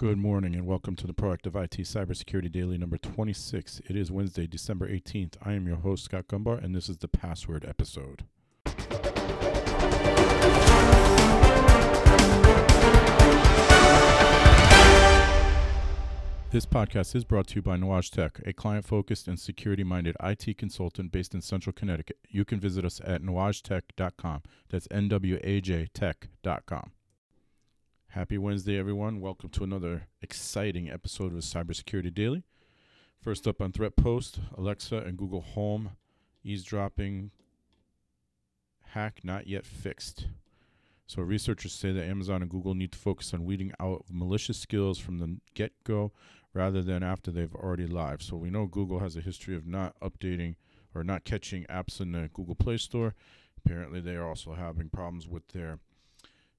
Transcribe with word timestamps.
Good 0.00 0.16
morning 0.16 0.54
and 0.54 0.64
welcome 0.64 0.94
to 0.94 1.08
the 1.08 1.12
Proactive 1.12 1.60
IT 1.60 1.72
Cybersecurity 1.78 2.52
Daily 2.52 2.78
number 2.78 2.98
26. 2.98 3.80
It 3.88 3.96
is 3.96 4.12
Wednesday, 4.12 4.46
December 4.46 4.88
18th. 4.88 5.32
I 5.44 5.54
am 5.54 5.66
your 5.66 5.78
host, 5.78 6.04
Scott 6.04 6.28
Gumbar, 6.28 6.62
and 6.62 6.72
this 6.72 6.88
is 6.88 6.98
the 6.98 7.08
password 7.08 7.64
episode. 7.64 8.22
This 16.52 16.64
podcast 16.64 17.16
is 17.16 17.24
brought 17.24 17.48
to 17.48 17.56
you 17.56 17.62
by 17.62 17.76
Nuage 17.76 18.12
Tech, 18.12 18.40
a 18.46 18.52
client 18.52 18.84
focused 18.84 19.26
and 19.26 19.40
security 19.40 19.82
minded 19.82 20.14
IT 20.22 20.56
consultant 20.56 21.10
based 21.10 21.34
in 21.34 21.40
central 21.40 21.72
Connecticut. 21.72 22.18
You 22.28 22.44
can 22.44 22.60
visit 22.60 22.84
us 22.84 23.00
at 23.04 23.20
nuagetech.com. 23.20 24.42
That's 24.70 24.86
N 24.92 25.08
W 25.08 25.40
A 25.42 25.60
J 25.60 25.88
tech.com. 25.92 26.92
Happy 28.12 28.38
Wednesday, 28.38 28.78
everyone. 28.78 29.20
Welcome 29.20 29.50
to 29.50 29.64
another 29.64 30.08
exciting 30.22 30.88
episode 30.88 31.34
of 31.34 31.40
Cybersecurity 31.40 32.12
Daily. 32.12 32.42
First 33.20 33.46
up 33.46 33.60
on 33.60 33.70
Threat 33.70 33.96
Post 33.96 34.40
Alexa 34.56 34.96
and 34.96 35.18
Google 35.18 35.42
Home 35.42 35.90
eavesdropping 36.42 37.32
hack 38.92 39.20
not 39.22 39.46
yet 39.46 39.66
fixed. 39.66 40.28
So, 41.06 41.20
researchers 41.20 41.74
say 41.74 41.92
that 41.92 42.06
Amazon 42.06 42.40
and 42.40 42.50
Google 42.50 42.74
need 42.74 42.92
to 42.92 42.98
focus 42.98 43.34
on 43.34 43.44
weeding 43.44 43.72
out 43.78 44.06
malicious 44.10 44.58
skills 44.58 44.98
from 44.98 45.18
the 45.18 45.36
get 45.52 45.72
go 45.84 46.10
rather 46.54 46.80
than 46.82 47.02
after 47.02 47.30
they've 47.30 47.54
already 47.54 47.86
live. 47.86 48.22
So, 48.22 48.38
we 48.38 48.48
know 48.48 48.64
Google 48.64 49.00
has 49.00 49.18
a 49.18 49.20
history 49.20 49.54
of 49.54 49.66
not 49.66 49.94
updating 50.00 50.56
or 50.94 51.04
not 51.04 51.24
catching 51.24 51.64
apps 51.64 52.00
in 52.00 52.12
the 52.12 52.30
Google 52.32 52.54
Play 52.54 52.78
Store. 52.78 53.14
Apparently, 53.58 54.00
they 54.00 54.16
are 54.16 54.26
also 54.26 54.54
having 54.54 54.88
problems 54.88 55.28
with 55.28 55.46
their 55.48 55.78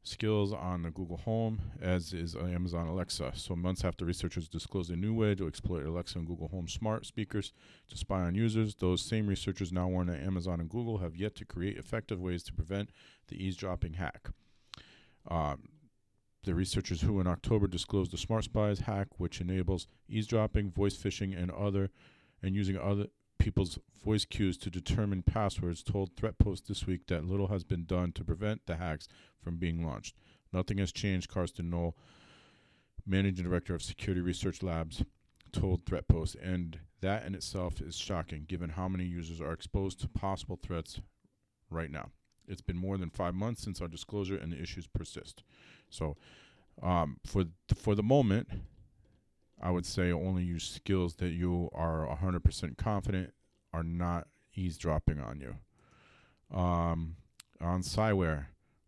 skills 0.09 0.51
on 0.51 0.81
the 0.81 0.91
Google 0.91 1.17
Home, 1.17 1.61
as 1.81 2.13
is 2.13 2.35
Amazon 2.35 2.87
Alexa. 2.87 3.31
So, 3.35 3.55
months 3.55 3.85
after 3.85 4.05
researchers 4.05 4.49
disclosed 4.49 4.91
a 4.91 4.95
new 4.95 5.13
way 5.13 5.35
to 5.35 5.47
exploit 5.47 5.85
Alexa 5.85 6.17
and 6.17 6.27
Google 6.27 6.47
Home 6.49 6.67
smart 6.67 7.05
speakers 7.05 7.53
to 7.89 7.97
spy 7.97 8.21
on 8.21 8.35
users, 8.35 8.75
those 8.75 9.01
same 9.01 9.27
researchers 9.27 9.71
now 9.71 9.87
warn 9.87 10.07
that 10.07 10.21
Amazon 10.21 10.59
and 10.59 10.69
Google 10.69 10.97
have 10.97 11.15
yet 11.15 11.35
to 11.35 11.45
create 11.45 11.77
effective 11.77 12.19
ways 12.19 12.43
to 12.43 12.53
prevent 12.53 12.89
the 13.27 13.41
eavesdropping 13.41 13.93
hack. 13.93 14.29
Um, 15.29 15.69
the 16.43 16.55
researchers 16.55 17.01
who 17.01 17.19
in 17.19 17.27
October 17.27 17.67
disclosed 17.67 18.11
the 18.11 18.17
Smart 18.17 18.45
Spies 18.45 18.79
hack, 18.79 19.07
which 19.17 19.41
enables 19.41 19.87
eavesdropping, 20.07 20.71
voice 20.71 20.95
phishing, 20.95 21.37
and 21.39 21.51
other 21.51 21.89
and 22.41 22.55
using 22.55 22.77
other 22.77 23.07
people's 23.39 23.79
voice 24.03 24.25
cues 24.25 24.57
to 24.57 24.69
determine 24.69 25.23
passwords, 25.23 25.81
told 25.81 26.15
ThreatPost 26.15 26.67
this 26.67 26.85
week 26.85 27.07
that 27.07 27.25
little 27.25 27.47
has 27.47 27.63
been 27.63 27.85
done 27.85 28.11
to 28.13 28.23
prevent 28.23 28.65
the 28.65 28.75
hacks 28.75 29.07
from 29.41 29.57
being 29.57 29.85
launched. 29.85 30.15
Nothing 30.53 30.77
has 30.77 30.91
changed, 30.91 31.29
Karsten 31.29 31.69
Nohl, 31.69 31.95
managing 33.05 33.45
director 33.45 33.73
of 33.73 33.81
Security 33.81 34.21
Research 34.21 34.61
Labs, 34.61 35.03
told 35.51 35.85
ThreatPost, 35.85 36.35
and 36.41 36.79
that 37.01 37.25
in 37.25 37.33
itself 37.33 37.81
is 37.81 37.97
shocking 37.97 38.45
given 38.47 38.71
how 38.71 38.87
many 38.87 39.05
users 39.05 39.41
are 39.41 39.53
exposed 39.53 39.99
to 40.01 40.07
possible 40.07 40.59
threats 40.61 41.01
right 41.69 41.89
now. 41.89 42.09
It's 42.47 42.61
been 42.61 42.77
more 42.77 42.97
than 42.97 43.09
five 43.09 43.35
months 43.35 43.63
since 43.63 43.81
our 43.81 43.87
disclosure, 43.87 44.35
and 44.35 44.51
the 44.51 44.61
issues 44.61 44.87
persist. 44.87 45.43
So, 45.89 46.17
um, 46.81 47.17
for 47.25 47.43
th- 47.43 47.53
for 47.75 47.95
the 47.95 48.03
moment, 48.03 48.49
I 49.61 49.71
would 49.71 49.85
say 49.85 50.11
only 50.11 50.43
use 50.43 50.63
skills 50.63 51.15
that 51.15 51.29
you 51.29 51.69
are 51.73 52.07
100% 52.07 52.77
confident 52.77 53.33
are 53.73 53.83
not 53.83 54.27
eavesdropping 54.55 55.19
on 55.19 55.41
you. 55.41 56.57
Um, 56.57 57.15
on 57.61 57.81
Cyware, 57.81 58.45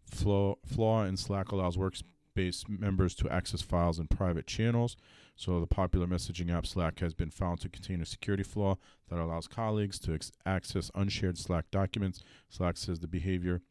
flaw, 0.09 0.55
flaw 0.66 1.03
in 1.03 1.17
Slack 1.17 1.52
allows 1.52 1.78
workspace 1.78 2.67
members 2.67 3.16
to 3.16 3.30
access 3.30 3.61
files 3.61 4.00
in 4.00 4.08
private 4.08 4.47
channels. 4.47 4.95
So 5.36 5.59
the 5.59 5.67
popular 5.67 6.08
messaging 6.08 6.55
app 6.55 6.66
Slack 6.66 7.00
has 7.00 7.13
been 7.13 7.31
found 7.31 7.61
to 7.61 7.69
contain 7.69 8.02
a 8.02 8.06
security 8.06 8.44
flaw 8.44 8.78
that 9.09 9.19
allows 9.19 9.47
colleagues 9.47 10.00
to 10.00 10.13
ex- 10.13 10.31
access 10.45 10.91
unshared 10.95 11.38
Slack 11.38 11.66
documents. 11.72 12.22
Slack 12.50 12.78
says 12.78 13.00
the 13.00 13.07
behavior 13.07 13.62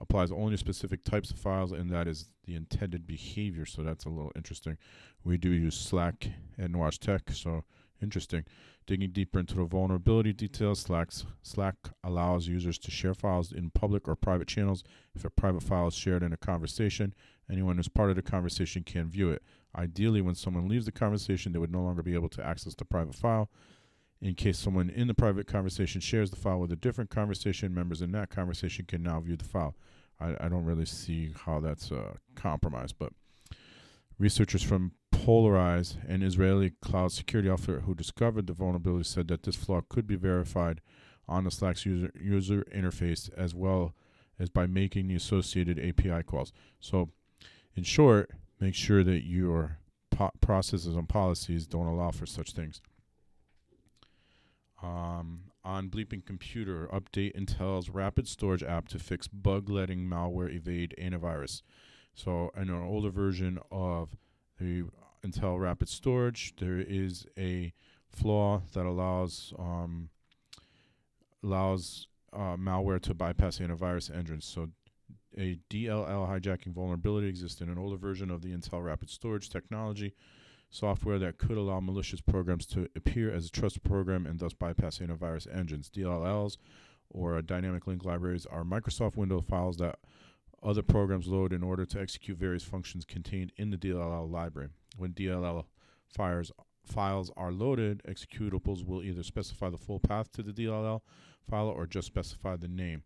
applies 0.00 0.32
only 0.32 0.52
to 0.52 0.58
specific 0.58 1.04
types 1.04 1.30
of 1.30 1.38
files, 1.38 1.72
and 1.72 1.90
that 1.90 2.08
is 2.08 2.30
the 2.44 2.54
intended 2.54 3.06
behavior. 3.06 3.66
So 3.66 3.82
that's 3.82 4.04
a 4.04 4.08
little 4.08 4.32
interesting. 4.34 4.78
We 5.24 5.36
do 5.36 5.50
use 5.50 5.78
Slack 5.78 6.28
at 6.58 6.70
Nuage 6.70 6.98
Tech, 6.98 7.30
so 7.32 7.64
interesting. 8.02 8.44
Digging 8.86 9.10
deeper 9.10 9.38
into 9.38 9.54
the 9.56 9.64
vulnerability 9.64 10.32
details, 10.32 10.80
Slack's, 10.80 11.26
Slack 11.42 11.76
allows 12.02 12.48
users 12.48 12.78
to 12.78 12.90
share 12.90 13.14
files 13.14 13.52
in 13.52 13.70
public 13.70 14.08
or 14.08 14.16
private 14.16 14.48
channels. 14.48 14.82
If 15.14 15.24
a 15.24 15.30
private 15.30 15.62
file 15.62 15.88
is 15.88 15.94
shared 15.94 16.22
in 16.22 16.32
a 16.32 16.38
conversation, 16.38 17.14
anyone 17.50 17.76
who's 17.76 17.88
part 17.88 18.10
of 18.10 18.16
the 18.16 18.22
conversation 18.22 18.82
can 18.82 19.08
view 19.10 19.30
it. 19.30 19.42
Ideally, 19.76 20.22
when 20.22 20.34
someone 20.34 20.66
leaves 20.66 20.86
the 20.86 20.92
conversation, 20.92 21.52
they 21.52 21.58
would 21.58 21.70
no 21.70 21.82
longer 21.82 22.02
be 22.02 22.14
able 22.14 22.30
to 22.30 22.44
access 22.44 22.74
the 22.74 22.84
private 22.84 23.14
file. 23.14 23.50
In 24.22 24.34
case 24.34 24.58
someone 24.58 24.90
in 24.90 25.08
the 25.08 25.14
private 25.14 25.46
conversation 25.46 26.00
shares 26.00 26.30
the 26.30 26.36
file 26.36 26.60
with 26.60 26.72
a 26.72 26.76
different 26.76 27.10
conversation, 27.10 27.72
members 27.72 28.02
in 28.02 28.12
that 28.12 28.28
conversation 28.28 28.84
can 28.86 29.02
now 29.02 29.20
view 29.20 29.36
the 29.36 29.44
file. 29.44 29.74
I, 30.20 30.36
I 30.38 30.48
don't 30.48 30.66
really 30.66 30.84
see 30.84 31.32
how 31.46 31.60
that's 31.60 31.90
a 31.90 32.16
compromise, 32.34 32.92
but 32.92 33.12
researchers 34.18 34.62
from 34.62 34.92
Polyrize, 35.10 35.96
an 36.08 36.22
Israeli 36.22 36.72
cloud 36.82 37.12
security 37.12 37.48
outfit 37.48 37.82
who 37.82 37.94
discovered 37.94 38.46
the 38.46 38.52
vulnerability, 38.52 39.04
said 39.04 39.28
that 39.28 39.42
this 39.42 39.56
flaw 39.56 39.80
could 39.88 40.06
be 40.06 40.16
verified 40.16 40.80
on 41.28 41.44
the 41.44 41.50
Slack's 41.50 41.86
user, 41.86 42.12
user 42.20 42.64
interface 42.74 43.30
as 43.36 43.54
well 43.54 43.94
as 44.38 44.50
by 44.50 44.66
making 44.66 45.08
the 45.08 45.14
associated 45.14 45.78
API 45.78 46.22
calls. 46.22 46.52
So, 46.80 47.10
in 47.74 47.84
short, 47.84 48.30
make 48.58 48.74
sure 48.74 49.04
that 49.04 49.24
your 49.24 49.78
po- 50.10 50.32
processes 50.40 50.96
and 50.96 51.08
policies 51.08 51.66
don't 51.66 51.86
allow 51.86 52.10
for 52.10 52.26
such 52.26 52.52
things. 52.52 52.80
Um, 54.82 55.50
on 55.62 55.90
Bleeping 55.90 56.24
Computer, 56.24 56.88
update 56.92 57.36
Intel's 57.36 57.90
Rapid 57.90 58.26
Storage 58.26 58.62
app 58.62 58.88
to 58.88 58.98
fix 58.98 59.28
bug 59.28 59.68
letting 59.68 60.00
malware 60.00 60.54
evade 60.54 60.94
antivirus. 60.98 61.62
So, 62.14 62.50
in 62.56 62.70
an 62.70 62.82
older 62.82 63.10
version 63.10 63.58
of 63.70 64.16
the 64.58 64.84
Intel 65.24 65.60
Rapid 65.60 65.88
Storage, 65.88 66.54
there 66.56 66.78
is 66.80 67.26
a 67.38 67.72
flaw 68.08 68.62
that 68.72 68.86
allows 68.86 69.52
um, 69.58 70.08
allows 71.42 72.08
uh, 72.32 72.56
malware 72.56 73.00
to 73.02 73.14
bypass 73.14 73.58
antivirus 73.58 74.14
engines. 74.14 74.46
So, 74.46 74.70
a 75.36 75.58
DLL 75.68 76.28
hijacking 76.28 76.72
vulnerability 76.72 77.28
exists 77.28 77.60
in 77.60 77.68
an 77.68 77.78
older 77.78 77.96
version 77.96 78.30
of 78.30 78.40
the 78.40 78.48
Intel 78.48 78.82
Rapid 78.82 79.10
Storage 79.10 79.50
technology 79.50 80.14
software 80.70 81.18
that 81.18 81.38
could 81.38 81.56
allow 81.56 81.80
malicious 81.80 82.20
programs 82.20 82.64
to 82.66 82.88
appear 82.94 83.32
as 83.32 83.46
a 83.46 83.50
trusted 83.50 83.82
program 83.82 84.24
and 84.24 84.38
thus 84.38 84.52
bypass 84.52 84.98
antivirus 84.98 85.52
engines. 85.54 85.90
DLLs 85.90 86.56
or 87.10 87.42
dynamic 87.42 87.86
link 87.86 88.04
libraries 88.04 88.46
are 88.46 88.62
Microsoft 88.62 89.16
Windows 89.16 89.44
files 89.48 89.76
that 89.78 89.98
other 90.62 90.82
programs 90.82 91.26
load 91.26 91.52
in 91.52 91.62
order 91.62 91.84
to 91.84 92.00
execute 92.00 92.38
various 92.38 92.62
functions 92.62 93.04
contained 93.04 93.52
in 93.56 93.70
the 93.70 93.76
DLL 93.76 94.30
library. 94.30 94.68
When 94.96 95.12
DLL 95.12 95.64
fires, 96.08 96.52
files 96.84 97.30
are 97.36 97.50
loaded, 97.50 98.02
executables 98.08 98.86
will 98.86 99.02
either 99.02 99.22
specify 99.22 99.70
the 99.70 99.78
full 99.78 99.98
path 99.98 100.30
to 100.32 100.42
the 100.42 100.52
DLL 100.52 101.00
file 101.48 101.68
or 101.68 101.86
just 101.86 102.06
specify 102.06 102.56
the 102.56 102.68
name. 102.68 103.02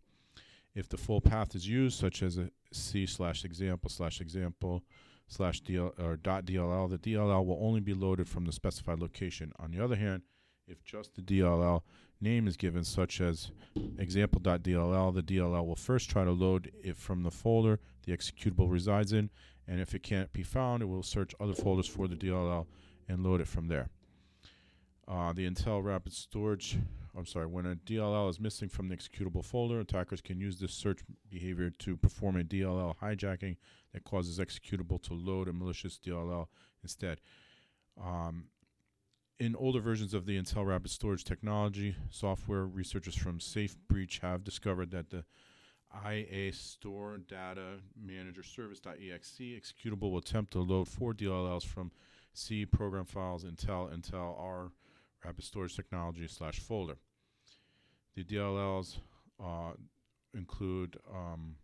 If 0.74 0.88
the 0.88 0.96
full 0.96 1.20
path 1.20 1.54
is 1.54 1.68
used, 1.68 1.98
such 1.98 2.22
as 2.22 2.36
a 2.36 2.50
C 2.72 3.06
slash 3.06 3.44
example 3.44 3.88
slash 3.88 4.20
example 4.20 4.82
slash 5.26 5.62
DL 5.62 5.98
or 5.98 6.16
dot 6.16 6.44
DLL, 6.44 6.90
the 6.90 6.98
DLL 6.98 7.44
will 7.44 7.58
only 7.60 7.80
be 7.80 7.94
loaded 7.94 8.28
from 8.28 8.44
the 8.44 8.52
specified 8.52 9.00
location. 9.00 9.52
On 9.58 9.70
the 9.70 9.82
other 9.82 9.96
hand, 9.96 10.22
if 10.66 10.82
just 10.84 11.14
the 11.14 11.22
DLL 11.22 11.82
name 12.20 12.46
is 12.46 12.56
given, 12.56 12.84
such 12.84 13.20
as 13.20 13.50
example.dll, 13.98 15.14
the 15.14 15.22
DLL 15.22 15.66
will 15.66 15.76
first 15.76 16.08
try 16.10 16.24
to 16.24 16.32
load 16.32 16.70
it 16.82 16.96
from 16.96 17.22
the 17.22 17.30
folder 17.30 17.80
the 18.04 18.16
executable 18.16 18.70
resides 18.70 19.12
in, 19.12 19.30
and 19.66 19.80
if 19.80 19.94
it 19.94 20.02
can't 20.02 20.32
be 20.32 20.42
found, 20.42 20.82
it 20.82 20.86
will 20.86 21.02
search 21.02 21.34
other 21.40 21.54
folders 21.54 21.86
for 21.86 22.06
the 22.06 22.16
DLL 22.16 22.66
and 23.08 23.22
load 23.22 23.40
it 23.40 23.48
from 23.48 23.68
there. 23.68 23.88
Uh, 25.06 25.32
the 25.32 25.48
Intel 25.48 25.84
Rapid 25.84 26.14
Storage, 26.14 26.78
I'm 27.16 27.26
sorry, 27.26 27.46
when 27.46 27.66
a 27.66 27.76
DLL 27.76 28.30
is 28.30 28.40
missing 28.40 28.70
from 28.70 28.88
the 28.88 28.96
executable 28.96 29.44
folder, 29.44 29.80
attackers 29.80 30.22
can 30.22 30.40
use 30.40 30.58
this 30.58 30.72
search 30.72 31.00
behavior 31.30 31.70
to 31.70 31.96
perform 31.96 32.40
a 32.40 32.44
DLL 32.44 32.96
hijacking 33.02 33.56
that 33.92 34.04
causes 34.04 34.38
executable 34.38 35.02
to 35.02 35.12
load 35.12 35.48
a 35.48 35.52
malicious 35.52 35.98
DLL 35.98 36.46
instead. 36.82 37.20
Um, 38.02 38.44
in 39.38 39.54
older 39.56 39.80
versions 39.80 40.14
of 40.14 40.24
the 40.24 40.40
Intel 40.40 40.66
Rapid 40.66 40.90
Storage 40.90 41.24
technology, 41.24 41.96
software 42.08 42.64
researchers 42.64 43.14
from 43.14 43.40
SafeBreach 43.40 44.20
have 44.20 44.42
discovered 44.42 44.90
that 44.92 45.10
the 45.10 45.24
IA 46.08 46.52
Store 46.52 47.18
Data 47.18 47.80
Manager 47.94 48.42
Service.exe 48.42 49.38
executable 49.38 50.10
will 50.10 50.18
attempt 50.18 50.52
to 50.52 50.60
load 50.60 50.88
four 50.88 51.12
DLLs 51.12 51.64
from 51.64 51.90
C 52.32 52.64
program 52.64 53.04
files 53.04 53.44
Intel 53.44 53.94
Intel 53.94 54.38
R 54.40 54.70
Rapid 55.24 55.44
Storage 55.44 55.76
Technology 55.76 56.26
slash 56.28 56.60
folder. 56.60 56.96
The 58.14 58.24
DLLs 58.24 58.98
uh, 59.42 59.72
include 60.34 60.96
um, 61.12 61.56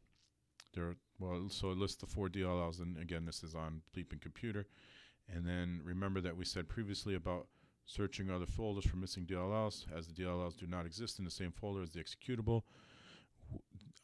there. 0.75 0.97
Well, 1.19 1.49
so 1.51 1.71
it 1.71 1.79
lists 1.79 2.01
the 2.01 2.07
four 2.07 2.29
DLLs, 2.29 2.81
and 2.81 2.97
again, 2.97 3.27
this 3.27 3.43
is 3.43 3.55
on 3.55 3.83
Bleeping 3.95 4.23
Computer, 4.23 4.67
And 5.29 5.47
then 5.47 5.81
remember 5.85 6.23
that 6.23 6.37
we 6.37 6.47
said 6.47 6.69
previously 6.69 7.15
about 7.15 7.47
searching 7.85 8.31
other 8.31 8.47
folders 8.47 8.87
for 8.87 8.97
missing 8.97 9.27
DLLs, 9.27 9.85
as 9.95 10.07
the 10.07 10.15
DLLs 10.15 10.57
do 10.57 10.67
not 10.67 10.87
exist 10.87 11.19
in 11.19 11.25
the 11.25 11.31
same 11.31 11.53
folder 11.53 11.83
as 11.83 11.91
the 11.91 12.03
executable. 12.03 12.63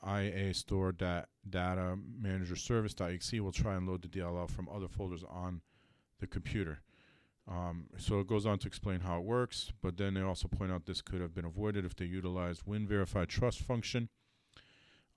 IA 0.07 0.53
store 0.53 0.93
dat 0.93 1.29
data 1.49 1.97
manager 2.21 2.55
service.exe 2.55 3.41
will 3.41 3.53
try 3.53 3.75
and 3.75 3.89
load 3.89 4.03
the 4.03 4.09
DLL 4.09 4.51
from 4.51 4.69
other 4.69 4.89
folders 4.89 5.25
on 5.29 5.63
the 6.21 6.27
computer. 6.27 6.81
Um, 7.49 7.87
so 7.97 8.21
it 8.21 8.27
goes 8.27 8.45
on 8.45 8.59
to 8.59 8.67
explain 8.67 9.01
how 9.01 9.19
it 9.19 9.25
works, 9.25 9.73
but 9.81 9.97
then 9.97 10.13
they 10.15 10.23
also 10.23 10.49
point 10.49 10.73
out 10.73 10.87
this 10.87 11.01
could 11.01 11.21
have 11.21 11.33
been 11.35 11.45
avoided 11.45 11.85
if 11.85 11.95
they 11.95 12.05
utilized 12.05 12.67
WinVerify 12.67 13.29
trust 13.29 13.61
function. 13.61 14.09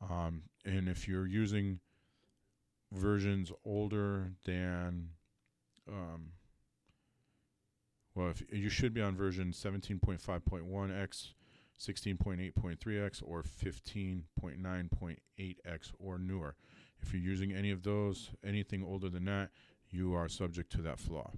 Um, 0.02 0.44
and 0.64 0.88
if 0.88 1.08
you're 1.08 1.26
using 1.26 1.80
versions 2.92 3.52
older 3.66 4.34
than, 4.46 5.10
um, 5.88 6.34
well, 8.14 8.30
if 8.30 8.44
you 8.52 8.70
should 8.70 8.94
be 8.94 9.02
on 9.02 9.16
version 9.16 9.52
17.5.1x, 9.52 11.30
16.8.3x, 11.80 13.24
or 13.26 13.42
15.9.8x 13.42 15.92
or 15.98 16.20
newer. 16.20 16.56
If 17.02 17.14
you're 17.14 17.22
using 17.22 17.54
any 17.54 17.72
of 17.72 17.84
those, 17.84 18.32
anything 18.46 18.84
older 18.84 19.08
than 19.10 19.24
that, 19.26 19.50
you 19.90 20.14
are 20.14 20.28
subject 20.28 20.72
to 20.74 20.82
that 20.82 21.00
flaw. 21.00 21.32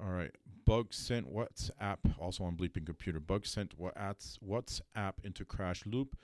All 0.00 0.10
right. 0.10 0.30
Bug 0.64 0.92
sent 0.92 1.32
WhatsApp, 1.32 1.98
also 2.18 2.44
on 2.44 2.56
Bleeping 2.56 2.86
Computer. 2.86 3.20
Bug 3.20 3.46
sent 3.46 3.74
WhatsApp 3.78 5.12
into 5.22 5.44
crash 5.44 5.84
loop, 5.86 6.16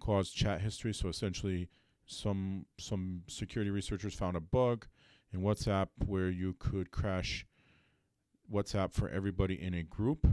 caused 0.00 0.34
chat 0.34 0.60
history. 0.60 0.92
So 0.92 1.08
essentially, 1.08 1.68
some 2.06 2.66
some 2.78 3.22
security 3.28 3.70
researchers 3.70 4.14
found 4.14 4.36
a 4.36 4.40
bug 4.40 4.86
in 5.32 5.40
WhatsApp 5.40 5.88
where 6.04 6.30
you 6.30 6.54
could 6.58 6.90
crash 6.90 7.46
WhatsApp 8.52 8.92
for 8.92 9.08
everybody 9.08 9.60
in 9.60 9.74
a 9.74 9.82
group. 9.82 10.26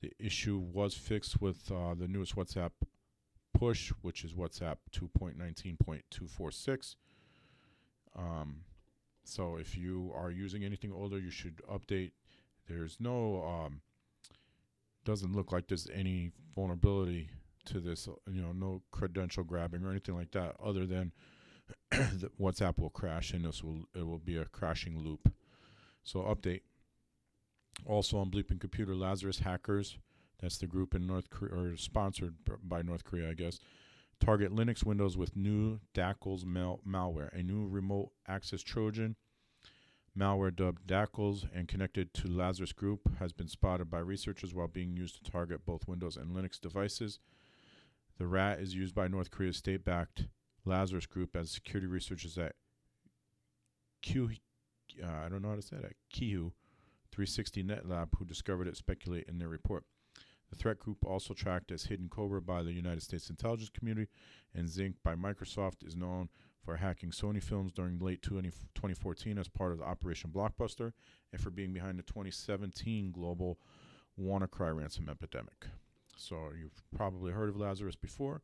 The 0.00 0.12
issue 0.18 0.58
was 0.58 0.94
fixed 0.94 1.40
with 1.40 1.70
uh, 1.72 1.94
the 1.94 2.06
newest 2.06 2.36
WhatsApp 2.36 2.70
push, 3.52 3.90
which 4.02 4.24
is 4.24 4.34
WhatsApp 4.34 4.76
2.19.246. 4.92 6.96
Um, 8.16 8.60
so 9.28 9.56
if 9.56 9.76
you 9.76 10.10
are 10.16 10.30
using 10.30 10.64
anything 10.64 10.90
older, 10.90 11.18
you 11.18 11.30
should 11.30 11.60
update. 11.70 12.12
There's 12.66 12.96
no, 12.98 13.44
um, 13.44 13.82
doesn't 15.04 15.36
look 15.36 15.52
like 15.52 15.68
there's 15.68 15.88
any 15.92 16.32
vulnerability 16.54 17.28
to 17.66 17.80
this, 17.80 18.08
you 18.30 18.40
know, 18.40 18.52
no 18.52 18.82
credential 18.90 19.44
grabbing 19.44 19.84
or 19.84 19.90
anything 19.90 20.16
like 20.16 20.30
that, 20.32 20.56
other 20.64 20.86
than 20.86 21.12
WhatsApp 22.40 22.78
will 22.78 22.88
crash 22.88 23.32
and 23.32 23.44
this 23.44 23.62
will 23.62 23.84
it 23.94 24.06
will 24.06 24.18
be 24.18 24.38
a 24.38 24.46
crashing 24.46 24.98
loop. 24.98 25.32
So 26.02 26.20
update. 26.20 26.62
Also 27.84 28.18
on 28.18 28.30
Bleeping 28.30 28.58
Computer, 28.58 28.96
Lazarus 28.96 29.40
Hackers. 29.40 29.98
That's 30.40 30.56
the 30.58 30.66
group 30.66 30.94
in 30.94 31.06
North 31.06 31.30
Korea, 31.30 31.54
or 31.54 31.76
sponsored 31.76 32.34
by 32.62 32.80
North 32.82 33.04
Korea, 33.04 33.30
I 33.30 33.34
guess 33.34 33.60
target 34.20 34.54
Linux 34.54 34.84
Windows 34.84 35.16
with 35.16 35.36
new 35.36 35.80
Dacls 35.94 36.44
mal- 36.44 36.80
malware, 36.86 37.32
a 37.32 37.42
new 37.42 37.66
remote 37.66 38.10
access 38.26 38.62
Trojan 38.62 39.16
malware 40.18 40.54
dubbed 40.54 40.86
Dacls 40.86 41.48
and 41.54 41.68
connected 41.68 42.12
to 42.14 42.28
Lazarus 42.28 42.72
Group 42.72 43.18
has 43.18 43.32
been 43.32 43.48
spotted 43.48 43.90
by 43.90 43.98
researchers 43.98 44.54
while 44.54 44.66
being 44.66 44.96
used 44.96 45.22
to 45.24 45.30
target 45.30 45.64
both 45.64 45.86
Windows 45.86 46.16
and 46.16 46.34
Linux 46.34 46.60
devices. 46.60 47.20
The 48.18 48.26
rat 48.26 48.58
is 48.58 48.74
used 48.74 48.94
by 48.94 49.06
North 49.06 49.30
Korea's 49.30 49.56
state-backed 49.56 50.26
Lazarus 50.64 51.06
Group 51.06 51.36
as 51.36 51.50
security 51.50 51.86
researchers 51.86 52.36
at 52.36 52.56
Q. 54.02 54.30
Uh, 55.02 55.06
I 55.06 55.28
don't 55.28 55.42
know 55.42 55.50
how 55.50 55.56
to 55.56 55.62
say 55.62 55.76
that. 55.76 55.94
Qihoo 56.12 56.52
360 57.12 57.62
Net 57.62 57.88
Lab, 57.88 58.08
who 58.18 58.24
discovered 58.24 58.66
it, 58.66 58.76
speculate 58.76 59.28
in 59.28 59.38
their 59.38 59.48
report. 59.48 59.84
The 60.50 60.56
threat 60.56 60.78
group, 60.78 61.04
also 61.04 61.34
tracked 61.34 61.70
as 61.72 61.84
Hidden 61.84 62.08
Cobra 62.08 62.40
by 62.40 62.62
the 62.62 62.72
United 62.72 63.02
States 63.02 63.28
intelligence 63.28 63.70
community 63.70 64.10
and 64.54 64.68
Zinc 64.68 64.96
by 65.02 65.14
Microsoft, 65.14 65.86
is 65.86 65.94
known 65.94 66.28
for 66.64 66.76
hacking 66.76 67.10
Sony 67.10 67.42
films 67.42 67.72
during 67.72 67.98
late 67.98 68.22
20, 68.22 68.50
2014 68.74 69.38
as 69.38 69.48
part 69.48 69.72
of 69.72 69.80
Operation 69.80 70.30
Blockbuster 70.30 70.92
and 71.32 71.40
for 71.40 71.50
being 71.50 71.72
behind 71.72 71.98
the 71.98 72.02
2017 72.02 73.12
global 73.12 73.58
WannaCry 74.20 74.76
ransom 74.76 75.08
epidemic. 75.08 75.66
So 76.16 76.50
you've 76.58 76.82
probably 76.96 77.32
heard 77.32 77.48
of 77.48 77.56
Lazarus 77.56 77.96
before. 77.96 78.42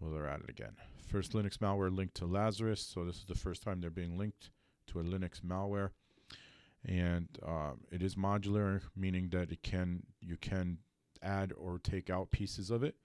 Well, 0.00 0.10
they're 0.10 0.26
at 0.26 0.40
it 0.40 0.50
again. 0.50 0.76
First 1.06 1.32
Linux 1.32 1.58
malware 1.58 1.94
linked 1.94 2.14
to 2.16 2.26
Lazarus. 2.26 2.80
So 2.80 3.04
this 3.04 3.16
is 3.16 3.24
the 3.24 3.34
first 3.34 3.62
time 3.62 3.80
they're 3.80 3.90
being 3.90 4.18
linked 4.18 4.50
to 4.88 5.00
a 5.00 5.04
Linux 5.04 5.40
malware, 5.40 5.90
and 6.84 7.28
um, 7.46 7.80
it 7.90 8.02
is 8.02 8.16
modular, 8.16 8.82
meaning 8.96 9.28
that 9.30 9.50
it 9.50 9.62
can 9.62 10.02
you 10.20 10.36
can 10.36 10.78
add 11.24 11.52
or 11.56 11.78
take 11.78 12.10
out 12.10 12.30
pieces 12.30 12.70
of 12.70 12.82
it, 12.82 12.96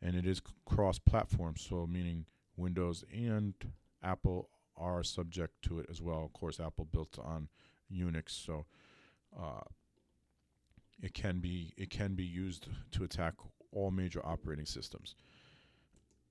and 0.00 0.16
it 0.16 0.26
is 0.26 0.42
cross-platform, 0.66 1.56
so 1.56 1.86
meaning 1.86 2.26
Windows 2.56 3.04
and 3.12 3.54
Apple 4.02 4.48
are 4.76 5.02
subject 5.02 5.62
to 5.62 5.78
it 5.78 5.86
as 5.90 6.02
well. 6.02 6.24
Of 6.24 6.32
course, 6.32 6.58
Apple 6.60 6.84
built 6.84 7.18
on 7.22 7.48
Unix, 7.92 8.30
so 8.30 8.66
uh, 9.38 9.62
it 11.02 11.14
can 11.14 11.40
be 11.40 11.72
it 11.76 11.90
can 11.90 12.14
be 12.14 12.24
used 12.24 12.68
to 12.92 13.04
attack 13.04 13.34
all 13.72 13.90
major 13.90 14.24
operating 14.24 14.66
systems. 14.66 15.14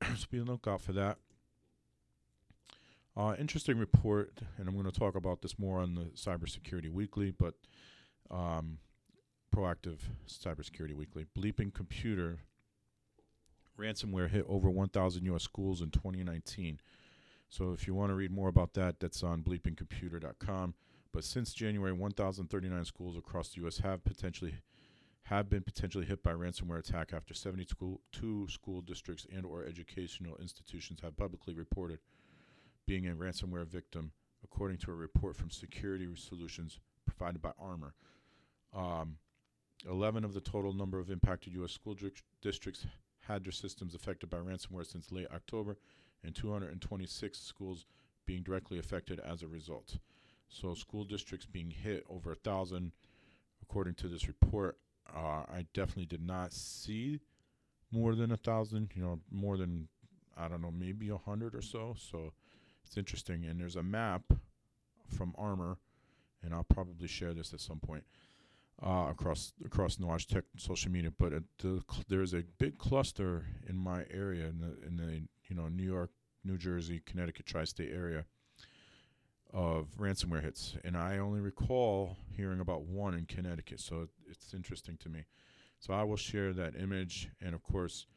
so 0.15 0.25
be 0.29 0.39
on 0.39 0.45
the 0.45 0.51
lookout 0.51 0.81
for 0.81 0.93
that. 0.93 1.17
Uh, 3.15 3.35
interesting 3.37 3.77
report, 3.77 4.39
and 4.57 4.67
I'm 4.67 4.73
going 4.73 4.89
to 4.89 4.97
talk 4.97 5.15
about 5.15 5.41
this 5.41 5.59
more 5.59 5.79
on 5.79 5.95
the 5.95 6.05
Cybersecurity 6.15 6.89
Weekly, 6.89 7.31
but 7.31 7.55
um, 8.29 8.77
Proactive 9.55 9.99
Cybersecurity 10.27 10.95
Weekly. 10.95 11.25
Bleeping 11.37 11.73
Computer 11.73 12.39
ransomware 13.79 14.29
hit 14.29 14.45
over 14.47 14.69
1,000 14.69 15.25
U.S. 15.25 15.43
schools 15.43 15.81
in 15.81 15.89
2019. 15.91 16.79
So 17.49 17.73
if 17.73 17.87
you 17.87 17.93
want 17.93 18.11
to 18.11 18.15
read 18.15 18.31
more 18.31 18.47
about 18.47 18.73
that, 18.75 18.99
that's 18.99 19.23
on 19.23 19.43
bleepingcomputer.com. 19.43 20.73
But 21.11 21.23
since 21.25 21.53
January, 21.53 21.91
1,039 21.91 22.85
schools 22.85 23.17
across 23.17 23.49
the 23.49 23.61
U.S. 23.61 23.79
have 23.79 24.03
potentially 24.03 24.55
have 25.23 25.49
been 25.49 25.61
potentially 25.61 26.05
hit 26.05 26.23
by 26.23 26.31
ransomware 26.31 26.79
attack 26.79 27.13
after 27.13 27.33
72 27.33 28.47
school 28.49 28.81
districts 28.81 29.27
and 29.33 29.45
or 29.45 29.63
educational 29.63 30.35
institutions 30.37 30.99
have 31.01 31.15
publicly 31.15 31.53
reported 31.53 31.99
being 32.87 33.07
a 33.07 33.13
ransomware 33.13 33.65
victim, 33.67 34.11
according 34.43 34.77
to 34.77 34.91
a 34.91 34.95
report 34.95 35.35
from 35.35 35.51
Security 35.51 36.07
Solutions 36.15 36.79
provided 37.05 37.41
by 37.41 37.51
Armor. 37.59 37.93
Um, 38.73 39.17
11 39.89 40.23
of 40.23 40.33
the 40.33 40.41
total 40.41 40.73
number 40.73 40.99
of 40.99 41.09
impacted 41.09 41.53
U.S. 41.53 41.71
school 41.71 41.95
districts 42.41 42.85
had 43.21 43.43
their 43.43 43.51
systems 43.51 43.95
affected 43.95 44.29
by 44.29 44.37
ransomware 44.37 44.85
since 44.85 45.11
late 45.11 45.27
October, 45.33 45.77
and 46.23 46.35
226 46.35 47.39
schools 47.39 47.85
being 48.25 48.43
directly 48.43 48.77
affected 48.77 49.19
as 49.19 49.41
a 49.41 49.47
result. 49.47 49.97
So, 50.49 50.73
school 50.73 51.03
districts 51.03 51.45
being 51.45 51.71
hit 51.71 52.05
over 52.09 52.31
a 52.31 52.35
thousand, 52.35 52.91
according 53.61 53.95
to 53.95 54.07
this 54.07 54.27
report. 54.27 54.77
Uh, 55.13 55.43
I 55.51 55.65
definitely 55.73 56.05
did 56.05 56.25
not 56.25 56.53
see 56.53 57.19
more 57.91 58.15
than 58.15 58.31
a 58.31 58.37
thousand. 58.37 58.91
You 58.93 59.01
know, 59.01 59.19
more 59.31 59.57
than 59.57 59.87
I 60.37 60.47
don't 60.47 60.61
know, 60.61 60.71
maybe 60.71 61.09
a 61.09 61.17
hundred 61.17 61.55
or 61.55 61.61
so. 61.61 61.95
So, 61.97 62.33
it's 62.85 62.97
interesting. 62.97 63.45
And 63.45 63.59
there's 63.59 63.77
a 63.77 63.83
map 63.83 64.23
from 65.07 65.33
Armor, 65.37 65.77
and 66.43 66.53
I'll 66.53 66.63
probably 66.65 67.07
share 67.07 67.33
this 67.33 67.53
at 67.53 67.61
some 67.61 67.79
point 67.79 68.03
uh, 68.85 69.07
across 69.09 69.53
across 69.65 69.97
Nuage 69.97 70.27
Tech 70.27 70.43
social 70.57 70.91
media. 70.91 71.11
But 71.17 71.33
it, 71.33 71.43
the, 71.59 71.83
there's 72.07 72.33
a 72.33 72.43
big 72.57 72.77
cluster 72.77 73.45
in 73.67 73.77
my 73.77 74.05
area 74.11 74.47
in 74.47 74.59
the 74.59 74.87
in 74.87 74.97
the 74.97 75.21
you 75.47 75.55
know 75.55 75.67
New 75.67 75.83
York, 75.83 76.11
New 76.43 76.57
Jersey, 76.57 77.01
Connecticut 77.05 77.45
tri-state 77.45 77.91
area 77.93 78.25
of 79.53 79.87
ransomware 79.99 80.41
hits, 80.41 80.75
and 80.83 80.95
I 80.95 81.17
only 81.17 81.41
recall 81.41 82.17
hearing 82.35 82.61
about 82.61 82.83
one 82.83 83.13
in 83.13 83.25
Connecticut. 83.25 83.79
So 83.79 84.01
it, 84.01 84.09
it's 84.29 84.53
interesting 84.53 84.97
to 84.97 85.09
me. 85.09 85.25
So 85.79 85.93
I 85.93 86.03
will 86.03 86.17
share 86.17 86.53
that 86.53 86.75
image, 86.75 87.29
and 87.41 87.53
of 87.53 87.63
course. 87.63 88.07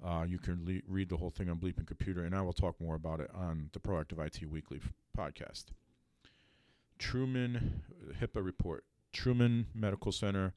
Uh, 0.00 0.24
you 0.24 0.38
can 0.38 0.64
le- 0.64 0.80
read 0.86 1.08
the 1.08 1.16
whole 1.16 1.28
thing 1.28 1.50
on 1.50 1.58
Bleeping 1.58 1.84
Computer, 1.84 2.22
and 2.22 2.32
I 2.32 2.40
will 2.40 2.52
talk 2.52 2.80
more 2.80 2.94
about 2.94 3.18
it 3.18 3.32
on 3.34 3.68
the 3.72 3.80
Proactive 3.80 4.24
IT 4.24 4.48
Weekly 4.48 4.80
f- 4.80 4.92
podcast. 5.18 5.72
Truman 6.98 7.82
HIPAA 8.20 8.44
report. 8.44 8.84
Truman 9.12 9.66
Medical 9.74 10.12
Center 10.12 10.54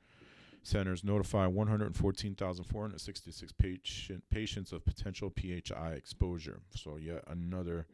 centers 0.63 1.03
notify 1.03 1.47
114,466 1.47 3.51
patient, 3.53 4.23
patients 4.29 4.71
of 4.71 4.85
potential 4.85 5.33
PHI 5.35 5.93
exposure. 5.93 6.59
So 6.75 6.97
yet 6.97 7.23
another 7.27 7.87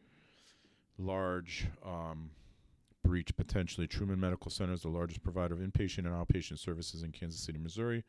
large 0.98 1.68
um, 1.84 2.30
breach 3.02 3.34
potentially. 3.36 3.86
Truman 3.86 4.20
Medical 4.20 4.50
Center 4.50 4.74
is 4.74 4.82
the 4.82 4.88
largest 4.88 5.22
provider 5.22 5.54
of 5.54 5.60
inpatient 5.60 6.06
and 6.06 6.08
outpatient 6.08 6.58
services 6.58 7.02
in 7.02 7.12
Kansas 7.12 7.40
City, 7.40 7.58
Missouri. 7.58 8.04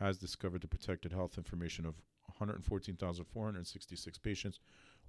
Has 0.00 0.16
discovered 0.16 0.62
the 0.62 0.68
protected 0.68 1.12
health 1.12 1.36
information 1.36 1.84
of 1.84 1.94
114,466 2.38 4.18
patients 4.18 4.60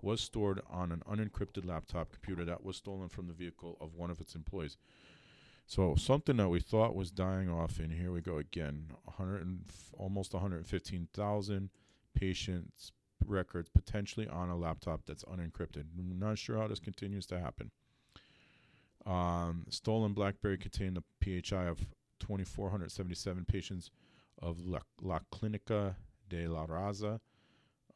was 0.02 0.20
stored 0.20 0.62
on 0.70 0.92
an 0.92 1.02
unencrypted 1.10 1.66
laptop 1.66 2.12
computer 2.12 2.44
that 2.44 2.64
was 2.64 2.76
stolen 2.76 3.08
from 3.08 3.28
the 3.28 3.34
vehicle 3.34 3.78
of 3.80 3.96
one 3.96 4.12
of 4.12 4.20
its 4.20 4.36
employees. 4.36 4.76
So 5.72 5.96
something 5.96 6.36
that 6.36 6.50
we 6.50 6.60
thought 6.60 6.98
was 6.98 7.12
dying 7.12 7.50
off, 7.50 7.80
and 7.80 7.94
here 7.94 8.12
we 8.12 8.20
go 8.20 8.40
again. 8.40 8.88
100 9.06 9.42
and 9.42 9.62
f- 9.70 9.94
almost 9.98 10.34
115,000 10.34 11.70
patients 12.14 12.92
records 13.26 13.70
potentially 13.70 14.28
on 14.28 14.50
a 14.50 14.58
laptop 14.58 15.06
that's 15.06 15.24
unencrypted. 15.24 15.86
I'm 15.98 16.20
not 16.20 16.38
sure 16.38 16.58
how 16.58 16.68
this 16.68 16.82
continues 16.82 17.26
to 17.28 17.40
happen. 17.40 17.72
Um, 19.06 19.66
stolen 19.70 20.12
BlackBerry 20.12 20.58
contained 20.58 20.98
the 20.98 21.42
PHI 21.42 21.68
of 21.68 21.80
2,477 22.20 23.46
patients 23.46 23.92
of 24.42 24.66
La, 24.66 24.80
La 25.02 25.20
Clinica 25.32 25.96
de 26.28 26.50
la 26.50 26.66
Raza. 26.66 27.22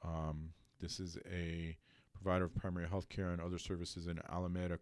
Um, 0.01 0.51
this 0.79 1.01
is 1.01 1.17
a 1.29 1.75
provider 2.13 2.46
of 2.46 2.55
primary 2.55 2.88
health 2.88 3.10
care 3.10 3.32
and 3.32 3.41
other 3.41 3.60
services 3.60 4.08
in 4.08 4.22
Alameda, 4.32 4.79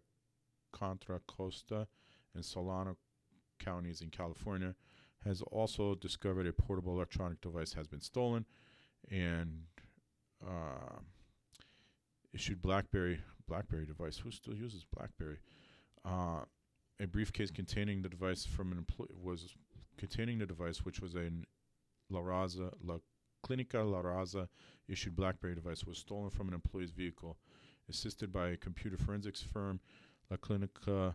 Contra 0.70 1.18
Costa, 1.26 1.88
and 2.34 2.44
Solano 2.44 2.96
counties 3.58 4.00
in 4.00 4.10
California. 4.10 4.74
Has 5.24 5.40
also 5.40 5.94
discovered 5.94 6.46
a 6.46 6.52
portable 6.52 6.92
electronic 6.92 7.40
device 7.40 7.72
has 7.72 7.86
been 7.86 8.02
stolen, 8.02 8.44
and 9.10 9.62
uh, 10.46 10.98
issued 12.34 12.60
BlackBerry 12.60 13.20
BlackBerry 13.48 13.86
device. 13.86 14.18
Who 14.18 14.30
still 14.30 14.54
uses 14.54 14.84
BlackBerry? 14.84 15.38
Uh, 16.04 16.40
a 17.00 17.06
briefcase 17.06 17.50
containing 17.50 18.02
the 18.02 18.08
device 18.08 18.44
from 18.44 18.70
an 18.70 18.78
employee 18.78 19.08
was 19.20 19.54
containing 19.96 20.38
the 20.38 20.46
device, 20.46 20.84
which 20.84 21.00
was 21.00 21.14
a 21.14 21.30
La 22.10 22.20
Raza 22.20 22.70
La 22.82 22.98
Clinica 23.46 23.82
La 23.90 24.02
Raza 24.02 24.48
issued 24.88 25.16
BlackBerry 25.16 25.54
device, 25.54 25.84
was 25.84 25.98
stolen 25.98 26.30
from 26.30 26.48
an 26.48 26.54
employee's 26.54 26.90
vehicle. 26.90 27.38
Assisted 27.88 28.32
by 28.32 28.48
a 28.48 28.56
computer 28.56 28.96
forensics 28.96 29.42
firm, 29.42 29.80
La 30.30 30.36
Clinica 30.38 31.14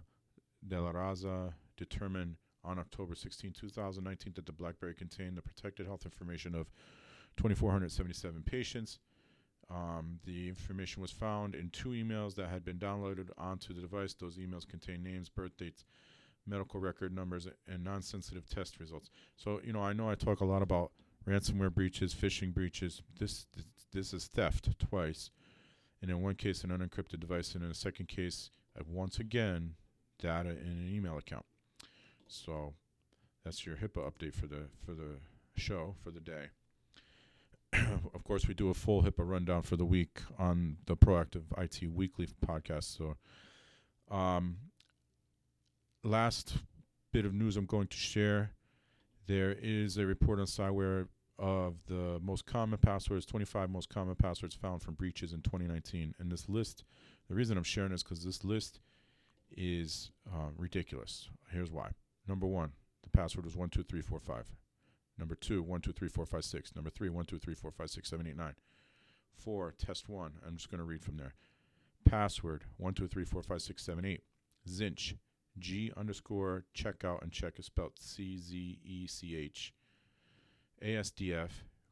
de 0.68 0.80
la 0.80 0.92
Raza 0.92 1.54
determined 1.78 2.36
on 2.64 2.78
October 2.78 3.16
16, 3.16 3.54
2019, 3.54 4.34
that 4.36 4.46
the 4.46 4.52
BlackBerry 4.52 4.94
contained 4.94 5.38
the 5.38 5.42
protected 5.42 5.86
health 5.86 6.06
information 6.06 6.56
of 6.56 6.68
2,477 7.38 8.44
patients. 8.44 9.00
Um, 9.72 10.20
the 10.26 10.50
information 10.50 11.02
was 11.02 11.12
found 11.12 11.56
in 11.56 11.70
two 11.70 11.90
emails 11.90 12.36
that 12.36 12.50
had 12.50 12.66
been 12.66 12.80
downloaded 12.80 13.30
onto 13.38 13.74
the 13.74 13.82
device. 13.82 14.14
Those 14.14 14.38
emails 14.38 14.68
contain 14.68 15.04
names, 15.04 15.30
birth 15.30 15.56
dates, 15.58 15.86
medical 16.46 16.80
record 16.80 17.14
numbers, 17.14 17.48
and 17.68 17.84
non 17.84 18.02
sensitive 18.02 18.50
test 18.50 18.80
results. 18.80 19.10
So, 19.36 19.62
you 19.64 19.72
know, 19.72 19.82
I 19.82 19.94
know 19.94 20.10
I 20.10 20.16
talk 20.16 20.42
a 20.42 20.46
lot 20.46 20.64
about 20.64 20.92
ransomware 21.28 21.74
breaches, 21.74 22.16
phishing 22.16 22.54
breaches. 22.54 23.04
This, 23.20 23.46
this, 23.94 24.14
is 24.14 24.26
theft 24.26 24.80
twice. 24.80 25.30
And 26.02 26.10
in 26.10 26.22
one 26.22 26.36
case, 26.36 26.64
an 26.64 26.72
unencrypted 26.72 27.20
device, 27.20 27.54
and 27.54 27.64
in 27.64 27.70
a 27.70 27.76
second 27.76 28.08
case, 28.08 28.50
once 28.88 29.20
again, 29.20 29.76
data 30.20 30.50
in 30.50 30.68
an 30.68 30.90
email 30.94 31.18
account. 31.18 31.46
So 32.28 32.74
that's 33.44 33.66
your 33.66 33.78
HIPAA 33.78 34.12
update 34.12 34.34
for 34.34 34.48
the 34.48 34.68
for 34.86 34.94
the 34.94 35.18
show 35.56 35.96
for 36.04 36.12
the 36.12 36.20
day. 36.20 36.48
of 38.14 38.24
course, 38.24 38.48
we 38.48 38.54
do 38.54 38.70
a 38.70 38.74
full 38.74 39.04
HIPAA 39.04 39.28
rundown 39.28 39.62
for 39.62 39.76
the 39.76 39.86
week 39.86 40.22
on 40.38 40.78
the 40.86 40.96
Proactive 40.96 41.44
IT 41.58 41.90
Weekly 41.94 42.28
podcast. 42.46 42.98
So, 42.98 43.16
um, 44.14 44.58
last 46.04 46.58
bit 47.12 47.26
of 47.26 47.34
news 47.34 47.58
I'm 47.58 47.66
going 47.66 47.88
to 47.88 47.98
share. 47.98 48.52
There 49.28 49.56
is 49.62 49.98
a 49.98 50.06
report 50.06 50.40
on 50.40 50.46
Cyware 50.46 51.08
of 51.38 51.76
the 51.88 52.20
most 52.22 52.46
common 52.46 52.80
passwords, 52.80 53.26
25 53.26 53.70
most 53.70 53.90
common 53.90 54.16
passwords 54.16 54.56
found 54.56 54.82
from 54.82 54.96
breaches 54.96 55.32
in 55.32 55.42
2019. 55.42 56.16
And 56.20 56.32
this 56.32 56.50
list, 56.50 56.84
the 57.30 57.36
reason 57.36 57.58
I'm 57.58 57.64
sharing 57.64 57.92
is 57.92 58.04
because 58.04 58.26
this 58.26 58.44
list 58.44 58.80
is 59.56 60.12
uh, 60.32 60.50
ridiculous. 60.58 61.30
Here's 61.52 61.72
why. 61.72 61.92
Number 62.28 62.48
one, 62.48 62.72
the 63.04 63.10
password 63.10 63.46
was 63.46 63.56
12345. 63.56 64.56
Number 65.18 65.36
two, 65.36 65.64
1234556. 65.64 66.76
Number 66.76 66.90
three, 66.90 67.10
123456789. 67.10 68.54
Four, 69.34 69.74
test 69.78 70.10
one. 70.10 70.34
I'm 70.46 70.56
just 70.56 70.70
going 70.70 70.80
to 70.80 70.86
read 70.86 71.04
from 71.04 71.18
there. 71.18 71.34
Password 72.06 72.64
123456788. 72.82 74.20
Zinch, 74.68 75.16
G 75.58 75.92
underscore 75.98 76.66
checkout, 76.76 77.22
and 77.22 77.32
check 77.32 77.60
is 77.60 77.66
spelled 77.66 77.94
C 78.00 78.38
Z 78.38 78.80
E 78.84 79.08
C 79.08 79.36
H. 79.36 79.74
ASDF, 80.82 81.50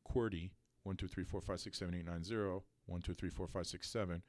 QWERTY, 0.09 0.51
123456789 0.87 2.61
1234567. 2.89 4.21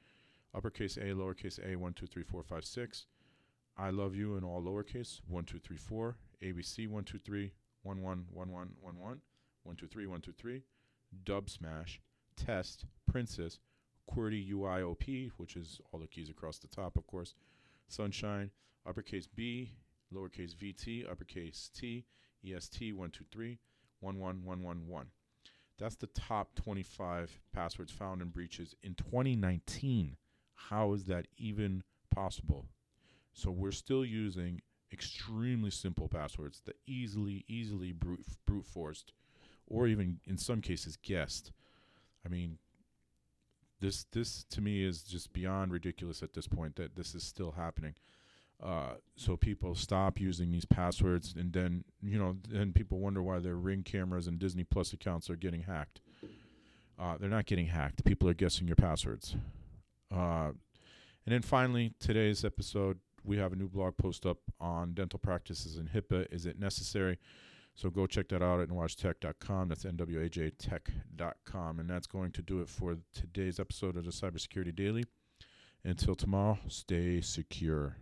Uppercase 0.53 0.97
A, 0.97 1.11
lowercase 1.13 1.59
a, 1.59 1.77
123456. 1.77 3.05
I 3.79 3.91
love 3.91 4.13
you 4.13 4.35
in 4.35 4.43
all 4.43 4.61
lowercase, 4.61 5.21
1234. 5.29 6.17
ABC, 6.43 6.87
123, 6.89 7.53
111111. 7.83 9.21
123, 9.63 10.05
123. 10.05 10.63
Dub 11.23 11.49
Smash, 11.49 12.01
Test, 12.35 12.83
Princess, 13.09 13.59
QWERTY 14.11 14.51
UIOP, 14.51 15.31
which 15.37 15.55
is 15.55 15.79
all 15.91 15.99
the 16.01 16.07
keys 16.07 16.29
across 16.29 16.57
the 16.57 16.67
top, 16.67 16.97
of 16.97 17.07
course. 17.07 17.35
Sunshine, 17.87 18.51
uppercase 18.85 19.27
B, 19.27 19.71
lowercase 20.13 20.55
VT, 20.55 21.09
uppercase 21.09 21.71
T, 21.73 22.05
EST, 22.45 22.91
123, 22.91 23.59
11111. 24.01 25.07
That's 25.77 25.95
the 25.95 26.07
top 26.07 26.53
25 26.55 27.39
passwords 27.53 27.93
found 27.93 28.21
in 28.21 28.27
breaches 28.27 28.75
in 28.83 28.95
2019. 28.95 30.17
How 30.53 30.91
is 30.91 31.05
that 31.05 31.27
even 31.37 31.83
possible? 32.13 32.65
So 33.39 33.51
we're 33.51 33.71
still 33.71 34.03
using 34.03 34.61
extremely 34.91 35.71
simple 35.71 36.09
passwords 36.09 36.61
that 36.65 36.75
easily, 36.85 37.45
easily 37.47 37.93
brute, 37.93 38.25
brute 38.45 38.65
forced, 38.65 39.13
or 39.65 39.87
even 39.87 40.19
in 40.25 40.37
some 40.37 40.61
cases 40.61 40.97
guessed. 41.01 41.51
I 42.25 42.29
mean, 42.29 42.57
this 43.79 44.05
this 44.11 44.43
to 44.49 44.61
me 44.61 44.83
is 44.83 45.03
just 45.03 45.31
beyond 45.31 45.71
ridiculous 45.71 46.21
at 46.21 46.33
this 46.33 46.47
point 46.47 46.75
that 46.75 46.95
this 46.95 47.15
is 47.15 47.23
still 47.23 47.51
happening. 47.51 47.95
Uh, 48.61 48.95
so 49.15 49.37
people 49.37 49.73
stop 49.73 50.19
using 50.19 50.51
these 50.51 50.65
passwords, 50.65 51.33
and 51.37 51.53
then 51.53 51.85
you 52.03 52.19
know, 52.19 52.35
then 52.49 52.73
people 52.73 52.99
wonder 52.99 53.23
why 53.23 53.39
their 53.39 53.55
Ring 53.55 53.83
cameras 53.83 54.27
and 54.27 54.37
Disney 54.37 54.65
Plus 54.65 54.91
accounts 54.91 55.29
are 55.29 55.37
getting 55.37 55.63
hacked. 55.63 56.01
Uh, 56.99 57.15
they're 57.17 57.29
not 57.29 57.45
getting 57.45 57.67
hacked. 57.67 58.03
People 58.03 58.27
are 58.27 58.33
guessing 58.33 58.67
your 58.67 58.75
passwords. 58.75 59.37
Uh, 60.13 60.51
and 61.25 61.33
then 61.33 61.41
finally, 61.41 61.93
today's 61.99 62.43
episode, 62.43 62.99
we 63.29 63.37
have 63.37 63.53
a 63.53 63.55
new 63.55 63.69
blog 63.69 63.95
post 63.95 64.25
up 64.25 64.39
on 64.59 64.95
dental 64.95 65.19
practices 65.19 65.77
and 65.77 65.87
HIPAA. 65.91 66.25
Is 66.33 66.47
it 66.47 66.59
necessary? 66.59 67.19
So 67.75 67.91
go 67.91 68.07
check 68.07 68.27
that 68.29 68.41
out 68.41 68.59
at 68.59 68.69
nwajtech.com. 68.69 69.69
That's 69.69 69.83
nwajtech.com. 69.83 71.79
And 71.79 71.87
that's 71.87 72.07
going 72.07 72.31
to 72.31 72.41
do 72.41 72.59
it 72.61 72.67
for 72.67 72.97
today's 73.13 73.59
episode 73.59 73.97
of 73.97 74.05
the 74.05 74.11
Cybersecurity 74.11 74.75
Daily. 74.75 75.05
Until 75.85 76.15
tomorrow, 76.15 76.57
stay 76.67 77.21
secure. 77.21 77.97